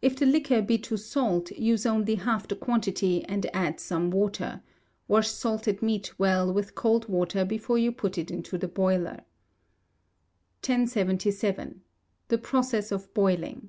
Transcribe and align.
If 0.00 0.16
the 0.16 0.24
liquor 0.24 0.62
be 0.62 0.78
too 0.78 0.96
salt, 0.96 1.50
use 1.50 1.84
only 1.84 2.14
half 2.14 2.48
the 2.48 2.56
quantity, 2.56 3.22
and 3.26 3.44
add 3.52 3.80
some 3.80 4.10
water; 4.10 4.62
wash 5.08 5.28
salted 5.28 5.82
meat 5.82 6.18
well 6.18 6.50
with 6.50 6.74
cold 6.74 7.06
water 7.06 7.44
before 7.44 7.76
you 7.76 7.92
put 7.92 8.16
it 8.16 8.30
into 8.30 8.56
the 8.56 8.66
boiler. 8.66 9.26
1077. 10.66 11.82
The 12.28 12.38
Process 12.38 12.90
of 12.90 13.12
Boiling. 13.12 13.68